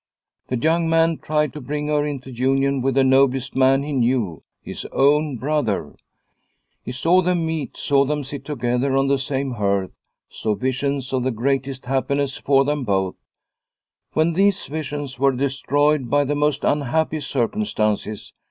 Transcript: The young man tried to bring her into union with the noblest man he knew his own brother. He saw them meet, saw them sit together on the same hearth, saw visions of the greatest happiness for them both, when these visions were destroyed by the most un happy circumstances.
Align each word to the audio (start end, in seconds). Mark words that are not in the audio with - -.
The 0.47 0.57
young 0.57 0.89
man 0.89 1.19
tried 1.19 1.53
to 1.53 1.61
bring 1.61 1.85
her 1.89 2.07
into 2.07 2.31
union 2.31 2.81
with 2.81 2.95
the 2.95 3.03
noblest 3.03 3.55
man 3.55 3.83
he 3.83 3.91
knew 3.93 4.41
his 4.63 4.85
own 4.91 5.37
brother. 5.37 5.93
He 6.83 6.91
saw 6.91 7.21
them 7.21 7.45
meet, 7.45 7.77
saw 7.77 8.03
them 8.03 8.23
sit 8.23 8.43
together 8.43 8.97
on 8.97 9.09
the 9.09 9.19
same 9.19 9.51
hearth, 9.51 9.99
saw 10.27 10.55
visions 10.55 11.13
of 11.13 11.21
the 11.21 11.29
greatest 11.29 11.85
happiness 11.85 12.35
for 12.37 12.65
them 12.65 12.83
both, 12.83 13.13
when 14.13 14.33
these 14.33 14.65
visions 14.65 15.19
were 15.19 15.33
destroyed 15.33 16.09
by 16.09 16.23
the 16.23 16.33
most 16.33 16.65
un 16.65 16.81
happy 16.81 17.19
circumstances. 17.19 18.33